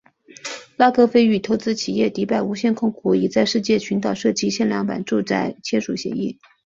[0.77, 6.39] 拉格斐与投资企业迪拜无限控股以在世界群岛设计限量版住宅签署协议。